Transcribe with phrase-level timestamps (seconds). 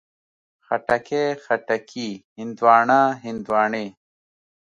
[0.65, 3.87] خټکی، خټکي، هندواڼه، هندواڼې